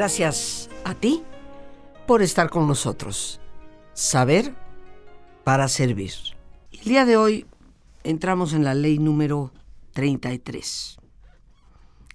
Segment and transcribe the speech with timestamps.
[0.00, 1.22] Gracias a ti
[2.06, 3.38] por estar con nosotros.
[3.92, 4.54] Saber
[5.44, 6.14] para servir.
[6.72, 7.46] El día de hoy
[8.02, 9.52] entramos en la ley número
[9.92, 10.96] 33,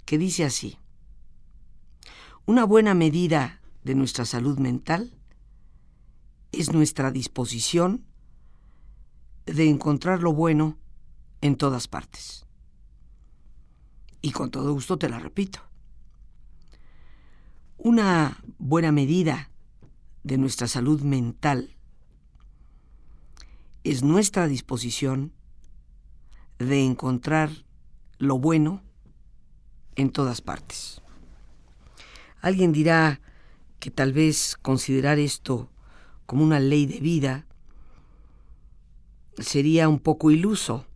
[0.03, 0.79] que dice así.
[2.47, 5.13] Una buena medida de nuestra salud mental
[6.51, 8.03] es nuestra disposición
[9.45, 10.79] de encontrar lo bueno
[11.41, 12.47] en todas partes.
[14.23, 15.59] Y con todo gusto te la repito.
[17.85, 19.51] Una buena medida
[20.23, 21.75] de nuestra salud mental
[23.83, 25.33] es nuestra disposición
[26.57, 27.51] de encontrar
[28.17, 28.81] lo bueno
[29.95, 31.03] en todas partes.
[32.41, 33.21] Alguien dirá
[33.79, 35.69] que tal vez considerar esto
[36.25, 37.45] como una ley de vida
[39.37, 40.87] sería un poco iluso,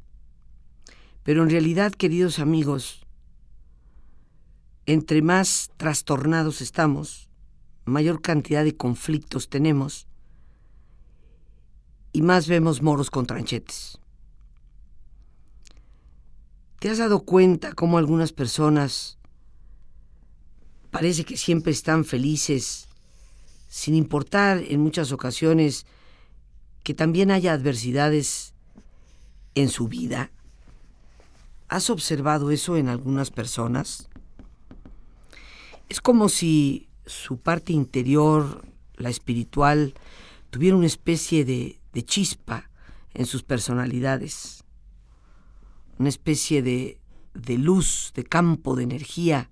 [1.22, 2.99] pero en realidad, queridos amigos,
[4.90, 7.30] entre más trastornados estamos,
[7.86, 10.08] mayor cantidad de conflictos tenemos
[12.12, 14.00] y más vemos moros con tranchetes.
[16.80, 19.20] ¿Te has dado cuenta cómo algunas personas
[20.90, 22.88] parece que siempre están felices,
[23.68, 25.86] sin importar en muchas ocasiones
[26.82, 28.56] que también haya adversidades
[29.54, 30.32] en su vida?
[31.68, 34.09] ¿Has observado eso en algunas personas?
[35.90, 38.64] Es como si su parte interior,
[38.96, 39.96] la espiritual,
[40.52, 42.70] tuviera una especie de, chispa
[43.14, 44.64] en sus personalidades,
[45.98, 47.02] una especie de,
[47.34, 49.50] de luz, de campo, de energía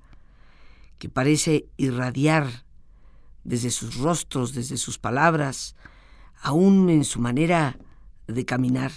[0.98, 2.64] que parece irradiar
[3.44, 5.76] desde sus rostros, desde sus palabras,
[6.42, 7.78] aún en su manera
[8.28, 8.92] de caminar.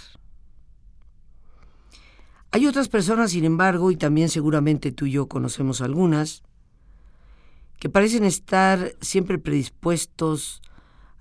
[2.51, 6.43] Hay otras personas, sin embargo, y también seguramente tú y yo conocemos algunas,
[7.81, 10.61] que parecen estar siempre predispuestos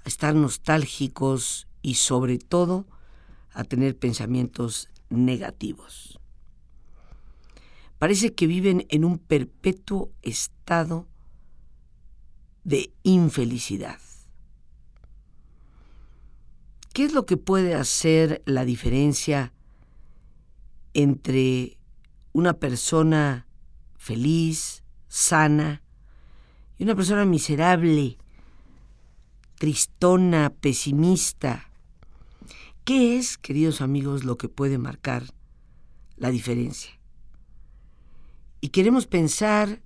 [0.05, 2.87] a estar nostálgicos y sobre todo
[3.55, 6.21] a tener pensamientos negativos.
[7.99, 11.09] Parece que viven en un perpetuo estado
[12.65, 13.99] de infelicidad.
[16.93, 19.55] ¿Qué es lo que puede hacer la diferencia
[20.93, 21.79] entre
[22.35, 23.47] una persona
[23.97, 25.83] feliz, sana,
[26.81, 28.17] y una persona miserable,
[29.57, 31.71] tristona, pesimista.
[32.85, 35.25] ¿Qué es, queridos amigos, lo que puede marcar
[36.17, 36.99] la diferencia?
[38.63, 39.83] Y queremos pensar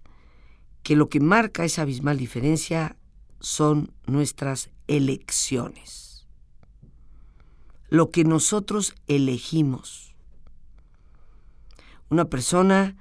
[0.84, 2.96] que lo que marca esa abismal diferencia
[3.40, 6.28] son nuestras elecciones.
[7.88, 10.14] Lo que nosotros elegimos.
[12.08, 12.96] Una persona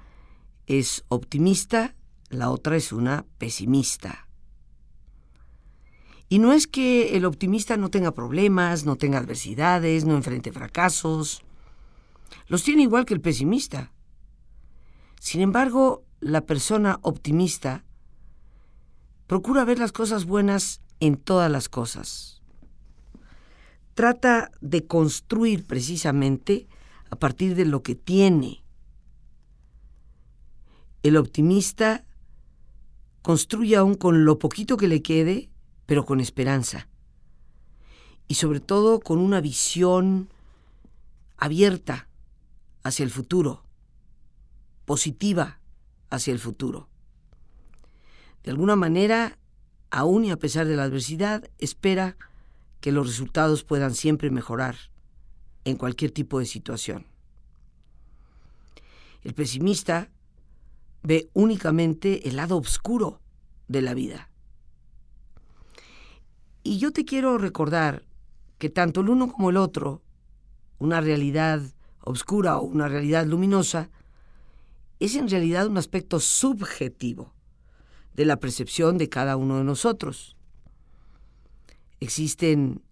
[0.66, 1.94] es optimista
[2.30, 4.28] la otra es una pesimista.
[6.28, 11.44] Y no es que el optimista no tenga problemas, no tenga adversidades, no enfrente fracasos.
[12.48, 13.92] Los tiene igual que el pesimista.
[15.20, 17.84] Sin embargo, la persona optimista
[19.26, 22.42] procura ver las cosas buenas en todas las cosas.
[23.94, 26.66] Trata de construir precisamente
[27.10, 28.64] a partir de lo que tiene.
[31.02, 32.04] El optimista
[33.24, 35.48] construye aún con lo poquito que le quede,
[35.86, 36.88] pero con esperanza.
[38.28, 40.28] Y sobre todo con una visión
[41.38, 42.06] abierta
[42.82, 43.64] hacia el futuro,
[44.84, 45.58] positiva
[46.10, 46.90] hacia el futuro.
[48.42, 49.38] De alguna manera,
[49.90, 52.18] aún y a pesar de la adversidad, espera
[52.82, 54.76] que los resultados puedan siempre mejorar
[55.64, 57.06] en cualquier tipo de situación.
[59.22, 60.10] El pesimista
[61.04, 63.20] ve únicamente el lado oscuro
[63.68, 64.30] de la vida.
[66.62, 68.06] Y yo te quiero recordar
[68.58, 70.02] que tanto el uno como el otro,
[70.78, 71.60] una realidad
[72.00, 73.90] oscura o una realidad luminosa,
[74.98, 77.34] es en realidad un aspecto subjetivo
[78.14, 80.36] de la percepción de cada uno de nosotros.
[82.00, 82.82] Existen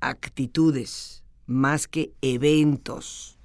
[0.00, 3.38] actitudes más que eventos.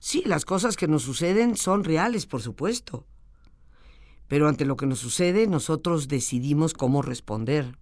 [0.00, 3.06] Sí, las cosas que nos suceden son reales, por supuesto
[4.28, 7.78] pero ante lo que nos sucede nosotros decidimos cómo responder.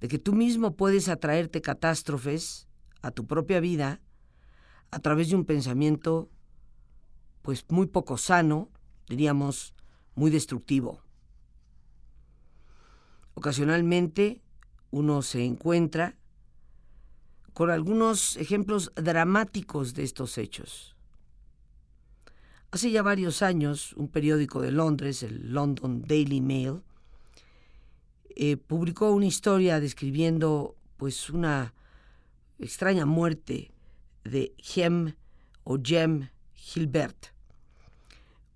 [0.00, 2.68] De que tú mismo puedes atraerte catástrofes
[3.02, 4.00] a tu propia vida
[4.90, 6.30] a través de un pensamiento
[7.42, 8.70] pues muy poco sano,
[9.08, 9.74] diríamos
[10.14, 11.02] muy destructivo.
[13.34, 14.40] Ocasionalmente
[14.90, 16.16] uno se encuentra
[17.52, 20.93] con algunos ejemplos dramáticos de estos hechos.
[22.74, 26.82] Hace ya varios años, un periódico de Londres, el London Daily Mail,
[28.34, 31.72] eh, publicó una historia describiendo pues una
[32.58, 33.70] extraña muerte
[34.24, 35.14] de Jem
[35.62, 37.26] o Jem Gilbert,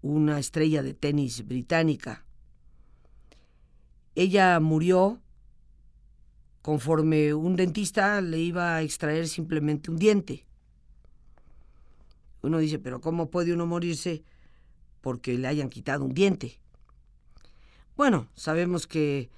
[0.03, 2.25] una estrella de tenis británica.
[4.17, 5.23] Ella murió
[6.61, 10.48] conforme un dentista le iba a extraer simplemente un diente.
[12.43, 14.23] Uno dice, pero ¿cómo puede uno morirse
[15.00, 16.61] porque le hayan quitado un diente?
[17.96, 19.31] Bueno, sabemos que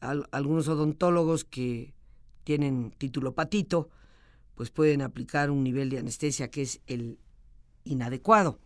[0.00, 1.94] algunos odontólogos que
[2.44, 3.88] tienen título patito,
[4.54, 7.18] pues pueden aplicar un nivel de anestesia que es el
[7.84, 8.60] inadecuado.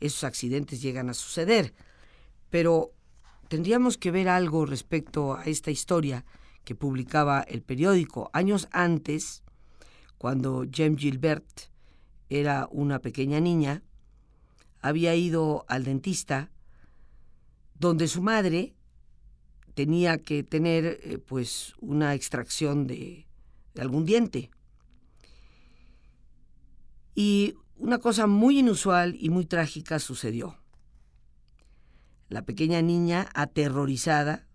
[0.00, 1.74] Esos accidentes llegan a suceder.
[2.50, 2.92] Pero
[3.48, 6.24] tendríamos que ver algo respecto a esta historia
[6.64, 8.30] que publicaba el periódico.
[8.32, 9.42] Años antes,
[10.16, 11.46] cuando Jem Gilbert
[12.28, 13.82] era una pequeña niña,
[14.80, 16.50] había ido al dentista
[17.78, 18.74] donde su madre
[19.74, 23.26] tenía que tener eh, pues una extracción de,
[23.74, 24.50] de algún diente.
[27.14, 30.56] Y una cosa muy inusual y muy trágica sucedió.
[32.28, 34.46] La pequeña niña, aterrorizada,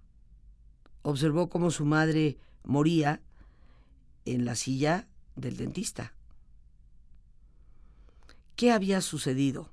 [1.02, 3.22] observó cómo su madre moría
[4.26, 6.14] en la silla del dentista.
[8.56, 9.70] ¿Qué había sucedido?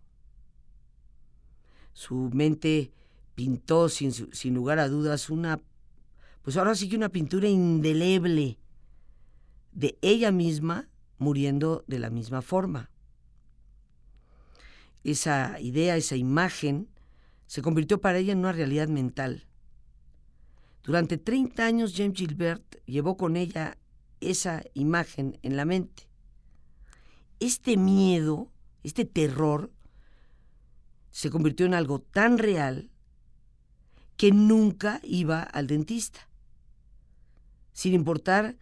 [1.93, 2.93] Su mente
[3.35, 5.61] pintó sin, lugar a dudas una,
[6.43, 8.59] pues ahora sí que una pintura indeleble
[9.73, 10.89] de ella misma
[11.19, 12.91] muriendo de la misma forma.
[15.05, 16.89] Esa idea, esa imagen,
[17.47, 19.47] se convirtió para ella en una realidad mental.
[20.83, 23.77] Durante 30 años James Gilbert llevó con ella
[24.21, 26.09] esa imagen en la mente.
[27.39, 28.51] Este miedo,
[28.83, 29.71] este terror,
[31.11, 32.91] se convirtió en algo tan real
[34.17, 36.29] que nunca iba al dentista,
[37.73, 38.57] sin importar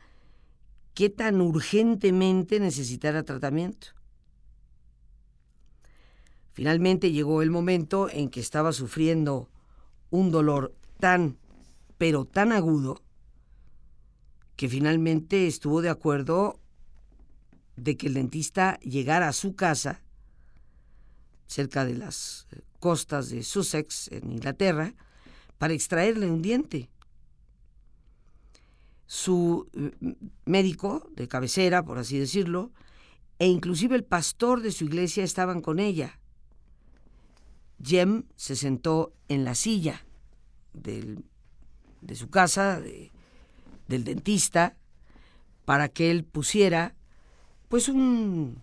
[0.95, 3.89] qué tan urgentemente necesitara tratamiento.
[6.53, 9.49] Finalmente llegó el momento en que estaba sufriendo
[10.11, 11.37] un dolor tan
[11.99, 13.03] pero tan agudo
[14.57, 16.59] que finalmente estuvo de acuerdo
[17.77, 20.03] de que el dentista llegara a su casa,
[21.49, 24.95] cerca de las eh, costas de Sussex, en Inglaterra,
[25.59, 26.89] para extraerle un diente.
[29.07, 29.91] Su eh,
[30.45, 32.71] médico de cabecera, por así decirlo,
[33.41, 36.21] e inclusive el pastor de su iglesia estaban con ella.
[37.83, 40.05] Jem se sentó en la silla
[40.75, 41.23] de
[42.15, 44.77] su casa, del dentista,
[45.65, 46.95] para que él pusiera
[47.69, 48.63] pues un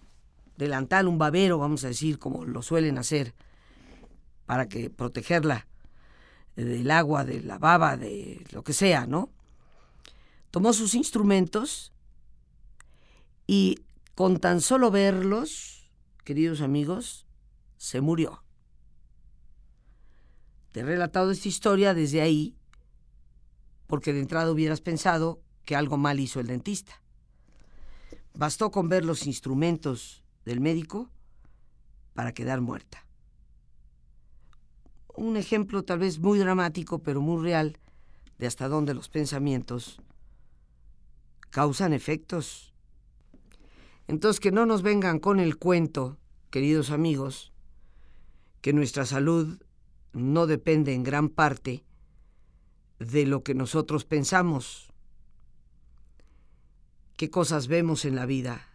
[0.57, 3.33] delantal, un babero, vamos a decir, como lo suelen hacer,
[4.45, 5.67] para que protegerla
[6.55, 9.29] del agua, de la baba, de lo que sea, ¿no?
[10.51, 11.91] Tomó sus instrumentos
[13.45, 13.79] y
[14.15, 15.91] con tan solo verlos,
[16.23, 17.25] queridos amigos,
[17.77, 18.43] se murió.
[20.71, 22.55] Te he relatado esta historia desde ahí
[23.87, 27.01] porque de entrada hubieras pensado que algo mal hizo el dentista.
[28.33, 31.09] Bastó con ver los instrumentos del médico
[32.13, 33.05] para quedar muerta.
[35.15, 37.77] Un ejemplo tal vez muy dramático, pero muy real,
[38.37, 40.01] de hasta dónde los pensamientos
[41.49, 42.73] causan efectos.
[44.07, 46.17] Entonces que no nos vengan con el cuento,
[46.49, 47.53] queridos amigos,
[48.61, 49.61] que nuestra salud
[50.13, 51.85] no depende en gran parte
[52.99, 54.89] de lo que nosotros pensamos,
[57.17, 58.74] qué cosas vemos en la vida,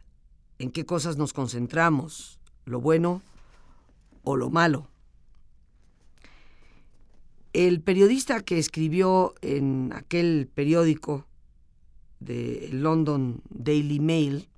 [0.60, 3.22] en qué cosas nos concentramos, lo bueno
[4.22, 4.90] o lo malo.
[7.54, 11.26] El periodista que escribió en aquel periódico
[12.20, 14.50] de London Daily Mail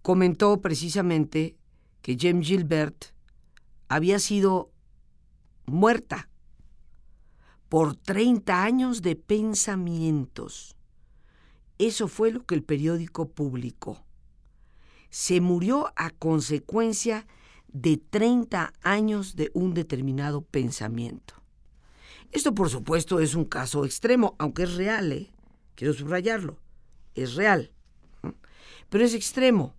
[0.00, 1.56] comentó precisamente
[2.00, 3.06] que James Gilbert
[3.88, 4.70] había sido
[5.66, 6.28] muerta
[7.68, 10.77] por 30 años de pensamientos.
[11.78, 14.04] Eso fue lo que el periódico publicó.
[15.10, 17.26] Se murió a consecuencia
[17.68, 21.34] de 30 años de un determinado pensamiento.
[22.32, 25.30] Esto, por supuesto, es un caso extremo, aunque es real, ¿eh?
[25.74, 26.58] quiero subrayarlo,
[27.14, 27.70] es real,
[28.90, 29.74] pero es extremo.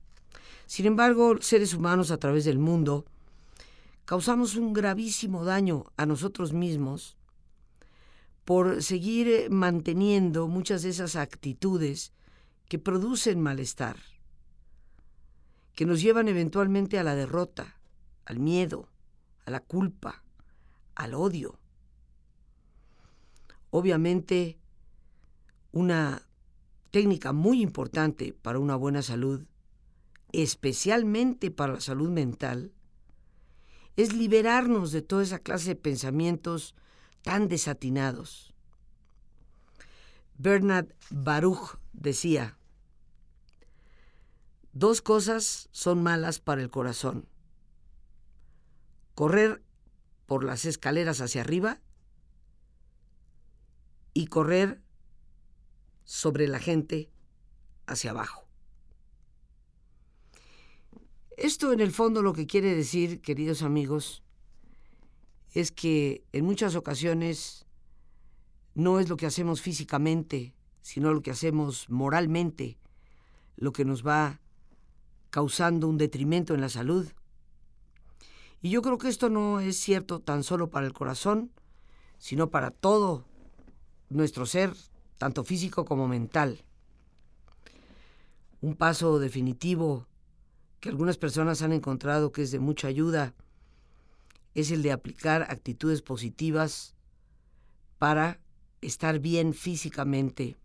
[0.66, 3.06] Sin embargo, seres humanos a través del mundo
[4.06, 7.19] causamos un gravísimo daño a nosotros mismos
[8.50, 12.14] por seguir eh, manteniendo muchas de esas actitudes
[12.68, 13.98] que producen malestar,
[15.76, 17.78] que nos llevan eventualmente a la derrota,
[18.26, 18.90] al miedo,
[19.46, 20.24] a la culpa,
[20.96, 21.60] al odio.
[23.70, 24.58] Obviamente,
[25.72, 26.24] una
[26.90, 29.46] técnica muy importante para una buena salud,
[30.32, 32.72] especialmente para la salud mental,
[33.96, 36.74] es liberarnos de toda esa clase de pensamientos
[37.22, 38.54] tan desatinados.
[40.38, 42.58] Bernard Baruch decía,
[44.74, 47.28] dos cosas son malas para el corazón.
[49.16, 49.62] Correr
[50.26, 51.82] por las escaleras hacia arriba
[54.14, 54.82] y correr
[56.06, 57.10] sobre la gente
[57.86, 58.48] hacia abajo.
[61.38, 64.24] Esto en el fondo lo que quiere decir, queridos amigos,
[65.54, 67.66] es que en muchas ocasiones
[68.76, 72.78] no es lo que hacemos físicamente, sino lo que hacemos moralmente,
[73.56, 74.40] lo que nos va
[75.30, 77.08] causando un detrimento en la salud.
[78.62, 81.52] Y yo creo que esto no es cierto tan solo para el corazón,
[82.18, 83.26] sino para todo
[84.10, 84.74] nuestro ser,
[85.18, 86.64] tanto físico como mental.
[88.62, 90.08] Un paso definitivo
[90.80, 93.34] que algunas personas han encontrado que es de mucha ayuda
[94.56, 96.96] es el de aplicar actitudes positivas
[97.98, 98.40] para
[98.82, 100.58] estar bien físicamente.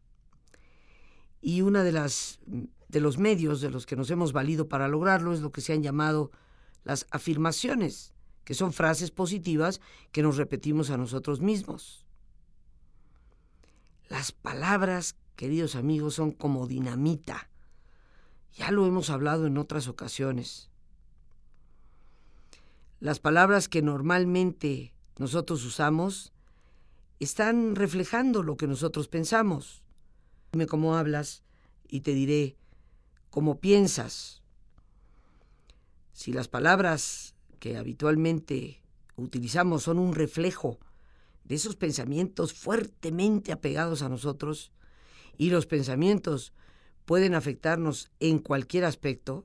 [1.40, 2.40] Y una de las
[2.88, 5.72] de los medios de los que nos hemos valido para lograrlo es lo que se
[5.72, 6.30] han llamado
[6.84, 8.14] las afirmaciones,
[8.44, 9.80] que son frases positivas
[10.12, 12.06] que nos repetimos a nosotros mismos.
[14.08, 17.50] Las palabras, queridos amigos, son como dinamita.
[18.52, 20.70] Ya lo hemos hablado en otras ocasiones.
[23.04, 26.32] Las palabras que normalmente nosotros usamos
[27.20, 29.82] están reflejando lo que nosotros pensamos.
[30.52, 31.42] Dime cómo hablas
[31.86, 32.56] y te diré
[33.28, 34.42] cómo piensas.
[36.14, 38.80] Si las palabras que habitualmente
[39.16, 40.78] utilizamos son un reflejo
[41.44, 44.72] de esos pensamientos fuertemente apegados a nosotros,
[45.36, 46.54] y los pensamientos
[47.04, 49.44] pueden afectarnos en cualquier aspecto,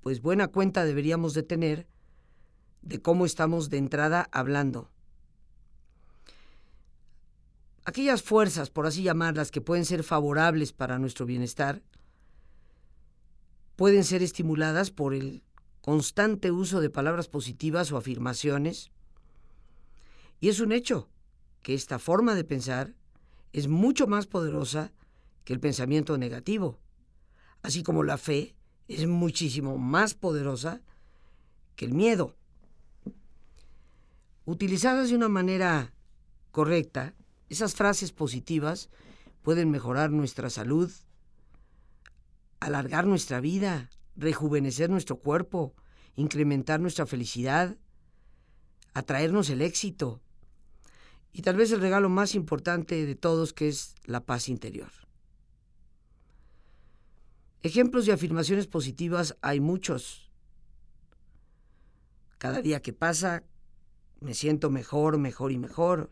[0.00, 1.93] pues buena cuenta deberíamos de tener
[2.84, 4.90] de cómo estamos de entrada hablando.
[7.86, 11.82] Aquellas fuerzas, por así llamarlas, que pueden ser favorables para nuestro bienestar,
[13.76, 15.42] pueden ser estimuladas por el
[15.80, 18.90] constante uso de palabras positivas o afirmaciones.
[20.40, 21.08] Y es un hecho
[21.62, 22.94] que esta forma de pensar
[23.52, 24.92] es mucho más poderosa
[25.44, 26.78] que el pensamiento negativo,
[27.62, 28.54] así como la fe
[28.88, 30.82] es muchísimo más poderosa
[31.76, 32.36] que el miedo.
[34.46, 35.94] Utilizadas de una manera
[36.50, 37.14] correcta,
[37.48, 38.90] esas frases positivas
[39.42, 40.90] pueden mejorar nuestra salud,
[42.60, 45.74] alargar nuestra vida, rejuvenecer nuestro cuerpo,
[46.14, 47.76] incrementar nuestra felicidad,
[48.92, 50.20] atraernos el éxito
[51.32, 54.90] y tal vez el regalo más importante de todos que es la paz interior.
[57.62, 60.30] Ejemplos de afirmaciones positivas hay muchos.
[62.36, 63.42] Cada día que pasa
[64.24, 66.08] me siento mejor, mejor y mejor.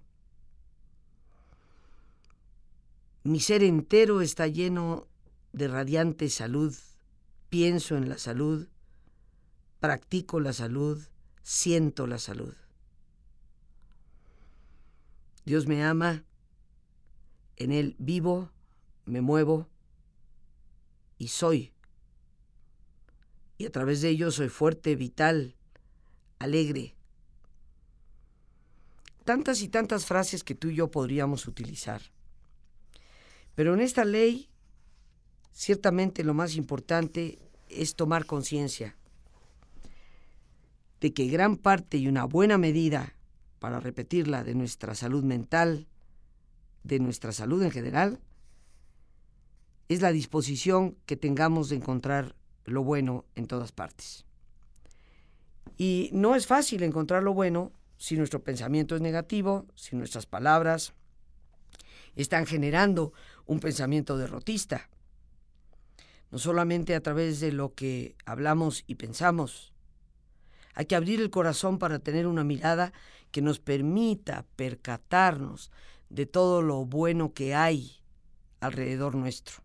[3.25, 5.09] Mi ser entero está lleno
[5.55, 6.77] de radiante salud.
[7.49, 8.69] Pienso en la salud,
[9.81, 11.03] practico la salud,
[11.43, 12.55] siento la salud.
[15.47, 16.23] Dios me ama,
[17.57, 18.51] en Él vivo,
[19.07, 19.69] me muevo
[21.17, 21.73] y soy.
[23.57, 25.57] Y a través de ello soy fuerte, vital,
[26.39, 26.95] alegre.
[29.25, 32.03] Tantas y tantas frases que tú y yo podríamos utilizar.
[33.55, 34.49] Pero en esta ley,
[35.53, 37.39] ciertamente lo más importante
[37.69, 38.97] es tomar conciencia
[41.01, 43.15] de que gran parte y una buena medida
[43.59, 45.87] para repetirla de nuestra salud mental,
[46.85, 48.21] de nuestra salud en general,
[49.89, 54.25] es la disposición que tengamos de encontrar lo bueno en todas partes.
[55.77, 60.93] Y no es fácil encontrar lo bueno si nuestro pensamiento es negativo, si nuestras palabras
[62.17, 63.13] están generando
[63.47, 64.89] un pensamiento derrotista.
[66.33, 69.73] No solamente a través de lo que hablamos y pensamos.
[70.75, 72.93] Hay que abrir el corazón para tener una mirada
[73.31, 75.71] que nos permita percatarnos
[76.09, 78.01] de todo lo bueno que hay
[78.59, 79.63] alrededor nuestro.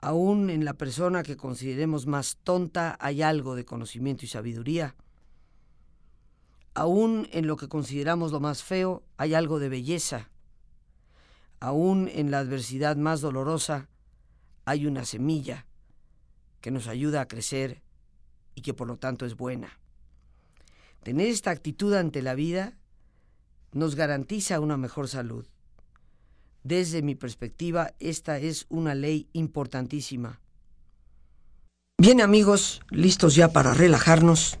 [0.00, 4.94] Aún en la persona que consideremos más tonta hay algo de conocimiento y sabiduría.
[6.78, 10.30] Aún en lo que consideramos lo más feo hay algo de belleza.
[11.58, 13.88] Aún en la adversidad más dolorosa
[14.64, 15.66] hay una semilla
[16.60, 17.82] que nos ayuda a crecer
[18.54, 19.80] y que por lo tanto es buena.
[21.02, 22.78] Tener esta actitud ante la vida
[23.72, 25.46] nos garantiza una mejor salud.
[26.62, 30.40] Desde mi perspectiva, esta es una ley importantísima.
[32.00, 34.60] Bien amigos, listos ya para relajarnos.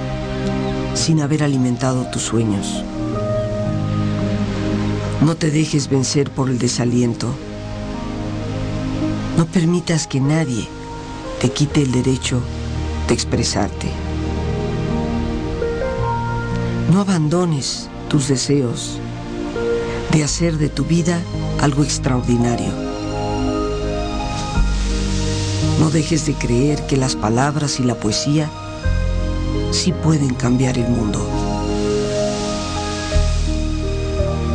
[0.93, 2.83] sin haber alimentado tus sueños.
[5.21, 7.27] No te dejes vencer por el desaliento.
[9.37, 10.67] No permitas que nadie
[11.39, 12.41] te quite el derecho
[13.07, 13.87] de expresarte.
[16.91, 18.99] No abandones tus deseos
[20.11, 21.21] de hacer de tu vida
[21.61, 22.71] algo extraordinario.
[25.79, 28.49] No dejes de creer que las palabras y la poesía
[29.71, 31.25] sí pueden cambiar el mundo.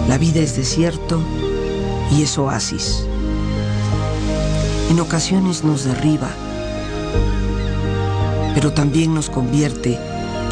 [0.09, 1.21] La vida es desierto
[2.13, 3.07] y es oasis.
[4.91, 6.29] En ocasiones nos derriba,
[8.55, 9.99] pero también nos convierte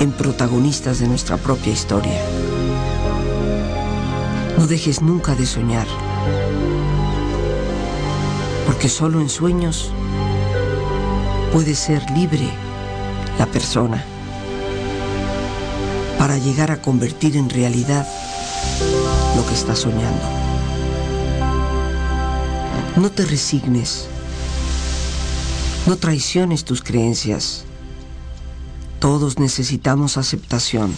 [0.00, 2.20] en protagonistas de nuestra propia historia.
[4.58, 5.86] No dejes nunca de soñar,
[8.66, 9.92] porque solo en sueños
[11.52, 12.48] puede ser libre
[13.38, 14.04] la persona
[16.24, 18.08] para llegar a convertir en realidad
[19.36, 20.26] lo que estás soñando.
[22.96, 24.06] No te resignes,
[25.86, 27.64] no traiciones tus creencias.
[29.00, 30.96] Todos necesitamos aceptación,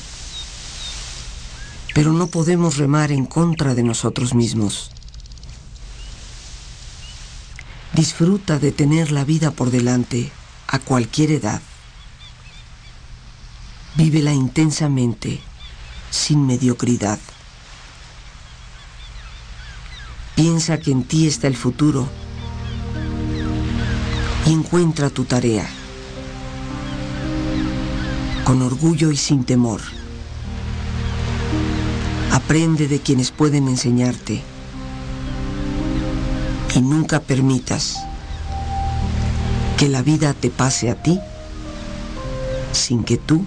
[1.93, 4.93] pero no podemos remar en contra de nosotros mismos.
[7.95, 10.31] Disfruta de tener la vida por delante
[10.69, 11.61] a cualquier edad.
[13.97, 15.41] Vívela intensamente,
[16.11, 17.19] sin mediocridad.
[20.35, 22.07] Piensa que en ti está el futuro
[24.45, 25.67] y encuentra tu tarea
[28.45, 29.81] con orgullo y sin temor.
[32.33, 34.43] Aprende de quienes pueden enseñarte
[36.75, 37.97] y nunca permitas
[39.79, 41.19] que la vida te pase a ti
[42.73, 43.47] sin que tú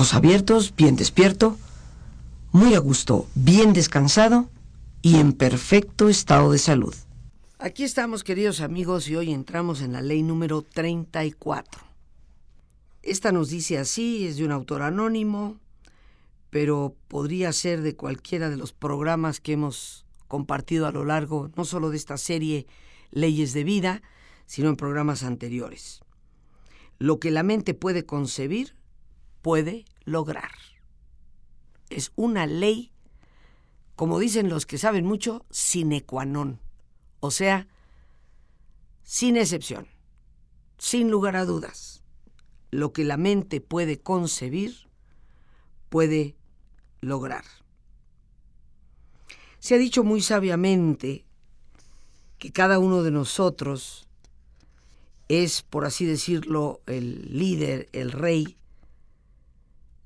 [0.00, 1.58] Ojos abiertos, bien despierto
[2.52, 4.48] muy a gusto, bien descansado
[5.02, 6.94] y en perfecto estado de salud.
[7.58, 11.82] Aquí estamos, queridos amigos, y hoy entramos en la ley número 34.
[13.02, 15.60] Esta nos dice así, es de un autor anónimo,
[16.48, 21.66] pero podría ser de cualquiera de los programas que hemos compartido a lo largo, no
[21.66, 22.66] solo de esta serie
[23.10, 24.02] Leyes de Vida,
[24.46, 26.00] sino en programas anteriores.
[26.98, 28.79] Lo que la mente puede concebir,
[29.42, 30.50] puede lograr
[31.90, 32.92] es una ley,
[33.96, 36.60] como dicen los que saben mucho, sine qua non.
[37.18, 37.68] O sea,
[39.02, 39.88] sin excepción,
[40.78, 42.02] sin lugar a dudas.
[42.70, 44.88] Lo que la mente puede concebir,
[45.88, 46.36] puede
[47.00, 47.44] lograr.
[49.58, 51.26] Se ha dicho muy sabiamente
[52.38, 54.08] que cada uno de nosotros
[55.28, 58.56] es, por así decirlo, el líder, el rey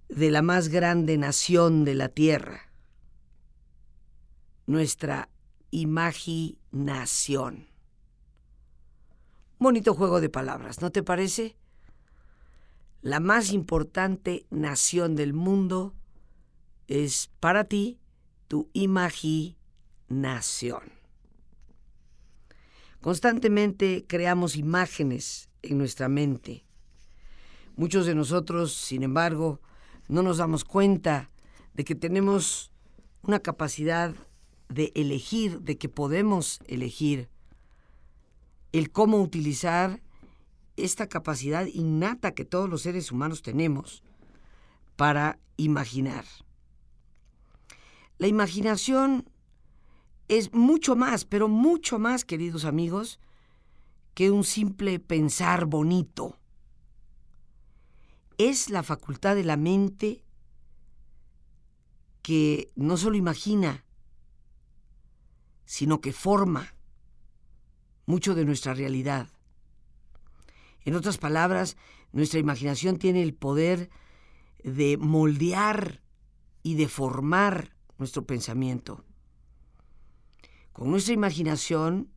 [0.09, 2.71] de la más grande nación de la tierra,
[4.67, 5.29] nuestra
[5.71, 7.67] imaginación.
[9.59, 11.57] Bonito juego de palabras, ¿no te parece?
[13.03, 15.95] La más importante nación del mundo
[16.87, 17.99] es para ti
[18.49, 19.55] tu imaginación.
[23.01, 26.65] Constantemente creamos imágenes en nuestra mente.
[27.77, 29.61] Muchos de nosotros, sin embargo,
[30.09, 31.31] no nos damos cuenta
[31.75, 32.73] de que tenemos
[33.23, 34.15] una capacidad
[34.69, 37.29] de elegir, de que podemos elegir
[38.73, 40.03] el cómo utilizar
[40.77, 44.03] esta capacidad innata que todos los seres humanos tenemos
[44.97, 46.25] para imaginar.
[48.19, 49.29] La imaginación
[50.29, 53.21] es mucho más, pero mucho más, queridos amigos,
[54.15, 56.39] que un simple pensar bonito
[58.39, 60.25] es la facultad de la mente
[62.23, 63.85] que no solo imagina,
[65.65, 66.75] sino que forma
[68.07, 69.29] mucho de nuestra realidad.
[70.85, 71.77] En otras palabras,
[72.13, 73.91] nuestra imaginación tiene el poder
[74.63, 76.03] de moldear
[76.63, 79.05] y de formar nuestro pensamiento.
[80.73, 82.11] Con nuestra imaginación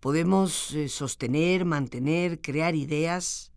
[0.00, 3.52] podemos eh, sostener, mantener, crear ideas,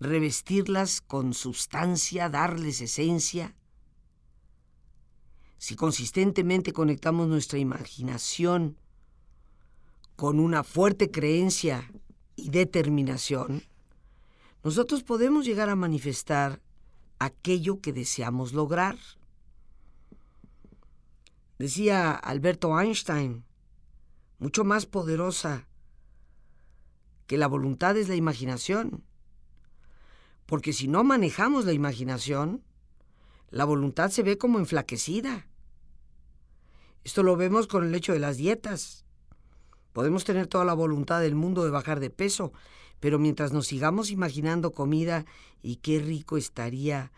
[0.00, 3.54] revestirlas con sustancia, darles esencia.
[5.58, 8.78] Si consistentemente conectamos nuestra imaginación
[10.16, 11.90] con una fuerte creencia
[12.34, 13.62] y determinación,
[14.64, 16.60] nosotros podemos llegar a manifestar
[17.18, 18.96] aquello que deseamos lograr.
[21.58, 23.44] Decía Alberto Einstein,
[24.38, 25.66] mucho más poderosa
[27.26, 29.04] que la voluntad es la imaginación.
[30.50, 32.64] Porque si no manejamos la imaginación,
[33.50, 35.46] la voluntad se ve como enflaquecida.
[37.04, 39.04] Esto lo vemos con el hecho de las dietas.
[39.92, 42.52] Podemos tener toda la voluntad del mundo de bajar de peso,
[42.98, 45.24] pero mientras nos sigamos imaginando comida
[45.62, 47.12] y qué rico estaría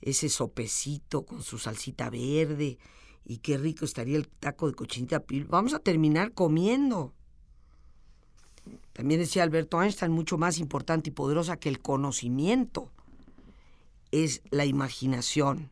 [0.00, 2.78] ese sopecito con su salsita verde
[3.22, 5.22] y qué rico estaría el taco de cochinita.
[5.48, 7.12] Vamos a terminar comiendo.
[8.92, 12.90] También decía Alberto Einstein, mucho más importante y poderosa que el conocimiento
[14.10, 15.70] es la imaginación.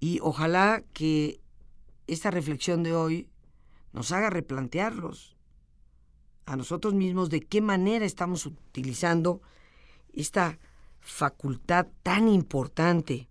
[0.00, 1.40] Y ojalá que
[2.06, 3.28] esta reflexión de hoy
[3.92, 5.36] nos haga replantearlos
[6.46, 9.40] a nosotros mismos de qué manera estamos utilizando
[10.12, 10.58] esta
[11.00, 13.28] facultad tan importante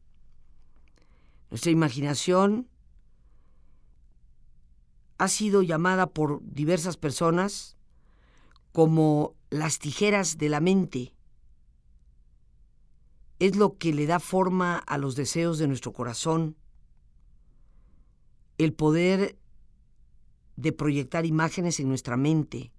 [1.51, 2.67] nuestra imaginación
[5.21, 7.77] ha sido llamada por diversas personas
[8.71, 11.13] como las tijeras de la mente.
[13.38, 16.57] Es lo que le da forma a los deseos de nuestro corazón,
[18.57, 19.38] el poder
[20.55, 22.71] de proyectar imágenes en nuestra mente.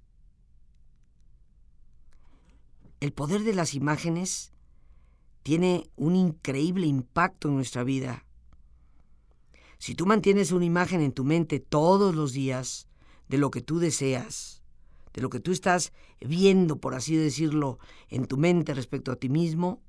[2.99, 4.53] El poder de las imágenes
[5.45, 8.27] tiene un increíble impacto en nuestra vida.
[9.83, 12.87] Si tú mantienes una imagen en tu mente todos los días
[13.27, 14.63] de lo que tú deseas,
[15.13, 19.29] de lo que tú estás viendo, por así decirlo, en tu mente respecto a ti
[19.29, 19.83] mismo,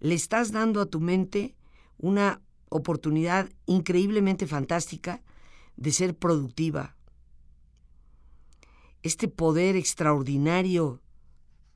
[0.00, 1.56] le estás dando a tu mente
[1.96, 5.22] una oportunidad increíblemente fantástica
[5.78, 6.94] de ser productiva.
[9.02, 11.00] Este poder extraordinario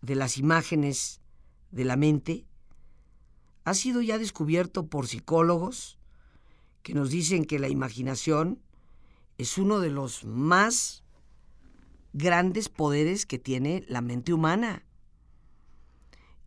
[0.03, 1.23] de las imágenes
[1.71, 2.45] de la mente
[3.65, 5.96] ha sido ya descubierto por psicólogos,
[6.87, 8.63] que nos dicen que la imaginación
[9.39, 11.03] es uno de los más
[12.13, 14.85] grandes poderes que tiene la mente humana.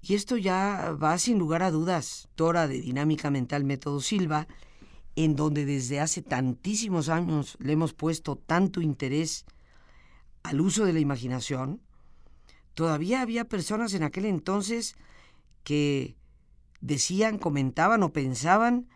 [0.01, 4.47] Y esto ya va sin lugar a dudas, Tora de Dinámica Mental Método Silva,
[5.17, 9.45] en donde desde hace tantísimos años le hemos puesto tanto interés
[10.41, 11.81] al uso de la imaginación,
[12.75, 14.95] todavía había personas en aquel entonces
[15.65, 16.15] que
[16.79, 18.87] decían, comentaban o pensaban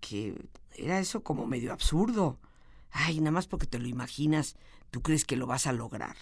[0.00, 0.34] que
[0.76, 2.38] era eso como medio absurdo.
[2.90, 4.56] Ay, nada más porque te lo imaginas,
[4.90, 6.16] tú crees que lo vas a lograr.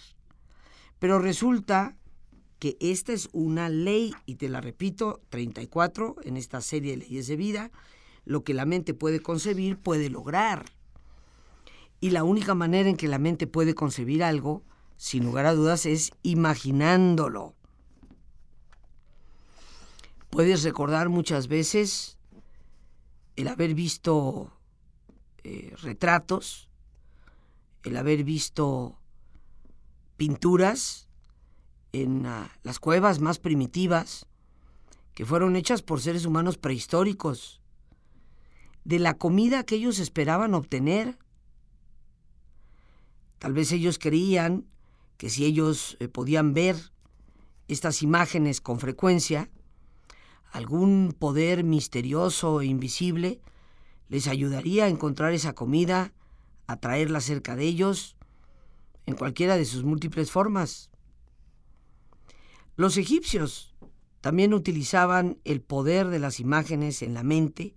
[0.99, 1.95] Pero resulta
[2.59, 7.27] que esta es una ley, y te la repito, 34 en esta serie de leyes
[7.27, 7.71] de vida,
[8.25, 10.65] lo que la mente puede concebir puede lograr.
[11.99, 14.63] Y la única manera en que la mente puede concebir algo,
[14.97, 17.53] sin lugar a dudas, es imaginándolo.
[20.29, 22.17] Puedes recordar muchas veces
[23.35, 24.51] el haber visto
[25.43, 26.69] eh, retratos,
[27.83, 28.99] el haber visto
[30.17, 31.07] pinturas
[31.91, 34.27] en ah, las cuevas más primitivas
[35.13, 37.61] que fueron hechas por seres humanos prehistóricos,
[38.83, 41.17] de la comida que ellos esperaban obtener.
[43.39, 44.65] Tal vez ellos creían
[45.17, 46.75] que si ellos eh, podían ver
[47.67, 49.49] estas imágenes con frecuencia,
[50.53, 53.41] algún poder misterioso e invisible
[54.07, 56.13] les ayudaría a encontrar esa comida,
[56.67, 58.15] a traerla cerca de ellos,
[59.07, 60.91] en cualquiera de sus múltiples formas.
[62.75, 63.73] Los egipcios
[64.21, 67.73] también utilizaban el poder de las imágenes en la mente,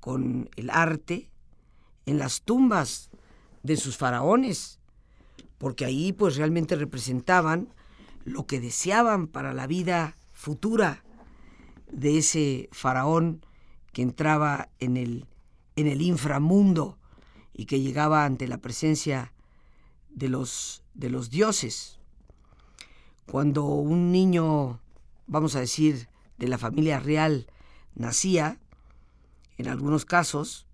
[0.00, 1.30] con el arte,
[2.04, 3.10] en las tumbas
[3.62, 4.80] de sus faraones,
[5.56, 7.72] porque ahí pues realmente representaban
[8.24, 11.03] lo que deseaban para la vida futura
[11.94, 13.44] de ese faraón
[13.92, 15.26] que entraba en el,
[15.76, 16.98] en el inframundo
[17.52, 19.32] y que llegaba ante la presencia
[20.10, 22.00] de los, de los dioses.
[23.26, 24.80] Cuando un niño,
[25.26, 27.46] vamos a decir, de la familia real
[27.94, 28.58] nacía,
[29.56, 30.66] en algunos casos,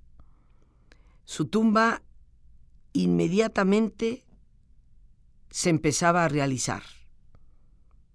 [1.26, 2.02] su tumba
[2.94, 4.24] inmediatamente
[5.50, 6.82] se empezaba a realizar.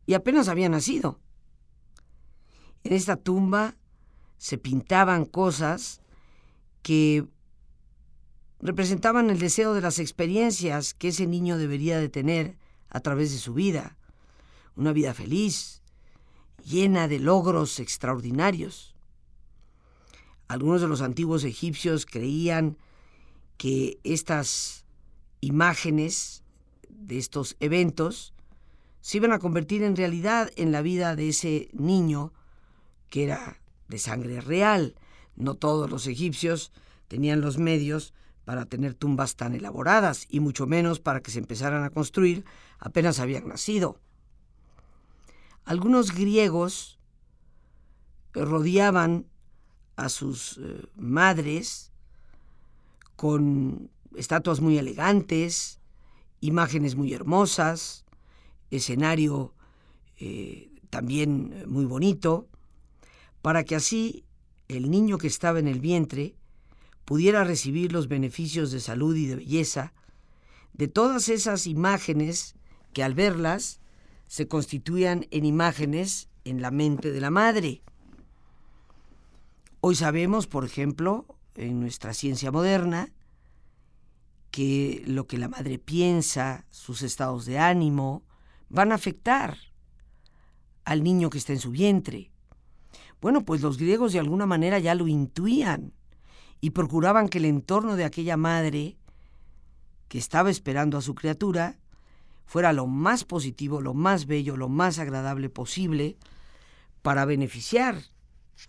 [0.07, 1.19] Y apenas había nacido.
[2.85, 3.75] En esta tumba
[4.37, 6.01] se pintaban cosas
[6.83, 7.25] que
[8.59, 13.39] representaban el deseo de las experiencias que ese niño debería de tener a través de
[13.39, 13.97] su vida.
[14.75, 15.81] Una vida feliz,
[16.63, 18.95] llena de logros extraordinarios.
[20.47, 22.77] Algunos de los antiguos egipcios creían
[23.57, 24.85] que estas
[25.41, 26.43] imágenes
[26.87, 28.35] de estos eventos
[29.01, 32.31] se iban a convertir en realidad en la vida de ese niño
[33.15, 34.95] que era de sangre real.
[35.37, 36.73] No todos los egipcios
[37.07, 41.85] tenían los medios para tener tumbas tan elaboradas y mucho menos para que se empezaran
[41.85, 42.43] a construir
[42.77, 44.01] apenas habían nacido.
[45.63, 46.99] Algunos griegos
[48.33, 49.27] rodeaban
[49.95, 51.93] a sus eh, madres
[53.15, 55.79] con estatuas muy elegantes,
[56.41, 58.03] imágenes muy hermosas,
[58.71, 59.53] escenario
[60.19, 62.49] eh, también muy bonito,
[63.45, 64.25] para que así
[64.69, 66.35] el niño que estaba en el vientre
[67.05, 69.93] pudiera recibir los beneficios de salud y de belleza
[70.73, 72.55] de todas esas imágenes
[72.91, 73.81] que al verlas
[74.25, 77.83] se constituían en imágenes en la mente de la madre.
[79.79, 83.13] Hoy sabemos, por ejemplo, en nuestra ciencia moderna,
[84.49, 88.23] que lo que la madre piensa, sus estados de ánimo,
[88.69, 89.55] van a afectar
[90.83, 92.31] al niño que está en su vientre.
[93.25, 95.93] Bueno, pues los griegos de alguna manera ya lo intuían
[96.61, 98.99] y procuraban que el entorno de aquella madre
[100.09, 101.79] que estaba esperando a su criatura
[102.45, 106.17] fuera lo más positivo, lo más bello, lo más agradable posible
[107.01, 107.99] para beneficiar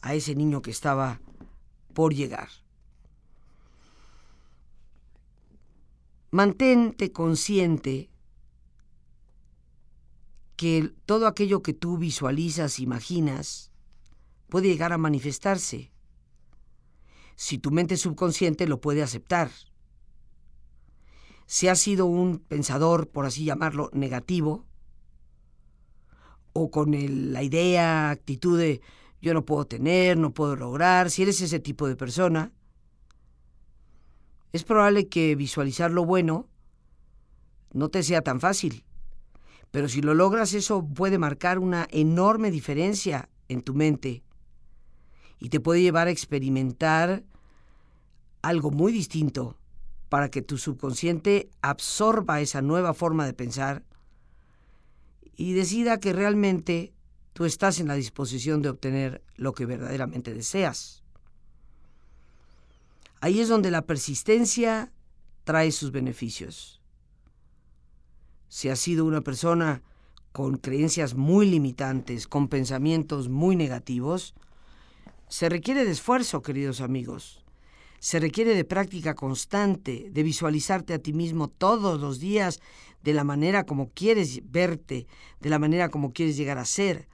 [0.00, 1.20] a ese niño que estaba
[1.92, 2.48] por llegar.
[6.30, 8.08] Mantente consciente
[10.56, 13.70] que todo aquello que tú visualizas, imaginas,
[14.48, 15.92] puede llegar a manifestarse.
[17.34, 19.50] Si tu mente subconsciente lo puede aceptar.
[21.46, 24.66] Si has sido un pensador, por así llamarlo, negativo,
[26.52, 26.92] o con
[27.32, 28.80] la idea, actitud de
[29.20, 32.52] yo no puedo tener, no puedo lograr, si eres ese tipo de persona,
[34.52, 36.48] es probable que visualizar lo bueno
[37.72, 38.84] no te sea tan fácil.
[39.70, 44.24] Pero si lo logras, eso puede marcar una enorme diferencia en tu mente
[45.38, 47.24] y te puede llevar a experimentar
[48.42, 49.56] algo muy distinto
[50.08, 53.84] para que tu subconsciente absorba esa nueva forma de pensar
[55.36, 56.94] y decida que realmente
[57.32, 61.02] tú estás en la disposición de obtener lo que verdaderamente deseas.
[63.20, 64.92] Ahí es donde la persistencia
[65.44, 66.80] trae sus beneficios.
[68.48, 69.82] Si has sido una persona
[70.32, 74.34] con creencias muy limitantes, con pensamientos muy negativos,
[75.28, 77.44] se requiere de esfuerzo, queridos amigos.
[77.98, 82.60] Se requiere de práctica constante, de visualizarte a ti mismo todos los días
[83.02, 85.06] de la manera como quieres verte,
[85.40, 87.08] de la manera como quieres llegar a ser,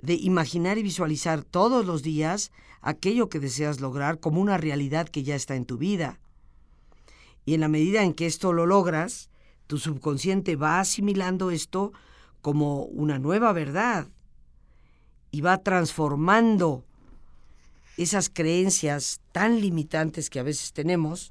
[0.00, 5.22] de imaginar y visualizar todos los días aquello que deseas lograr como una realidad que
[5.22, 6.20] ya está en tu vida.
[7.44, 9.30] Y en la medida en que esto lo logras,
[9.66, 11.92] tu subconsciente va asimilando esto
[12.40, 14.08] como una nueva verdad
[15.30, 16.84] y va transformando
[17.96, 21.30] esas creencias tan limitantes que a veces tenemos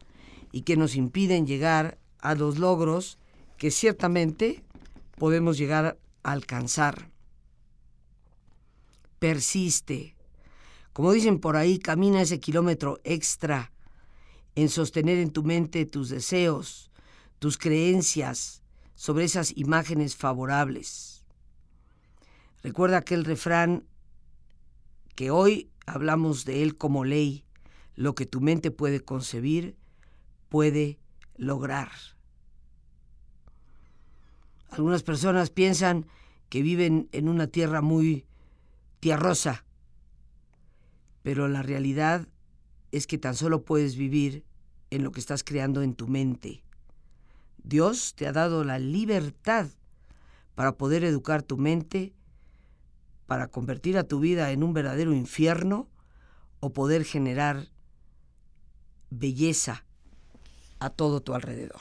[0.52, 3.18] y que nos impiden llegar a los logros
[3.58, 4.64] que ciertamente
[5.18, 7.12] podemos llegar a alcanzar
[9.22, 10.16] persiste.
[10.94, 13.72] Como dicen por ahí, camina ese kilómetro extra
[14.56, 16.90] en sostener en tu mente tus deseos,
[17.38, 18.64] tus creencias
[18.96, 21.24] sobre esas imágenes favorables.
[22.64, 23.84] Recuerda aquel refrán
[25.22, 27.46] que hoy hablamos de él como ley,
[27.94, 29.78] lo que tu mente puede concebir,
[30.50, 30.98] puede
[31.38, 31.92] lograr.
[34.72, 36.08] Algunas personas piensan
[36.50, 38.26] que viven en una tierra muy
[39.00, 39.64] tía Rosa.
[41.22, 42.28] Pero la realidad
[42.92, 44.44] es que tan solo puedes vivir
[44.90, 46.64] en lo que estás creando en tu mente.
[47.62, 49.68] Dios te ha dado la libertad
[50.56, 52.12] para poder educar tu mente,
[53.32, 55.88] para convertir a tu vida en un verdadero infierno
[56.60, 57.70] o poder generar
[59.10, 59.86] belleza
[60.80, 61.80] a todo tu alrededor.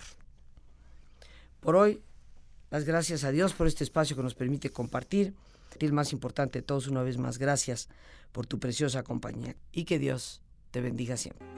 [1.59, 2.05] Por hoy,
[2.70, 5.34] las gracias a Dios por este espacio que nos permite compartir.
[5.80, 7.88] El más importante de todos, una vez más, gracias
[8.30, 11.48] por tu preciosa compañía y que Dios te bendiga siempre.